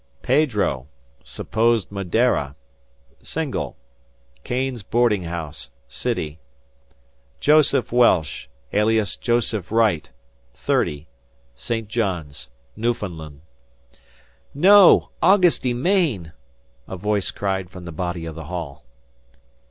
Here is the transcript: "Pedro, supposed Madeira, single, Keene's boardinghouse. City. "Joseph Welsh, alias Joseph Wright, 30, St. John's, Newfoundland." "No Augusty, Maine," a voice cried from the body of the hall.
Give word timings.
"Pedro, 0.23 0.87
supposed 1.23 1.91
Madeira, 1.91 2.55
single, 3.21 3.77
Keene's 4.43 4.81
boardinghouse. 4.81 5.69
City. 5.87 6.39
"Joseph 7.39 7.91
Welsh, 7.91 8.47
alias 8.73 9.15
Joseph 9.15 9.71
Wright, 9.71 10.09
30, 10.55 11.07
St. 11.53 11.87
John's, 11.87 12.49
Newfoundland." 12.75 13.41
"No 14.55 15.11
Augusty, 15.21 15.75
Maine," 15.75 16.31
a 16.87 16.97
voice 16.97 17.29
cried 17.29 17.69
from 17.69 17.85
the 17.85 17.91
body 17.91 18.25
of 18.25 18.33
the 18.33 18.45
hall. 18.45 18.83